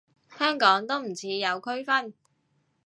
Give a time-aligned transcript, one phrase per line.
[0.35, 2.15] 香港都唔似有區分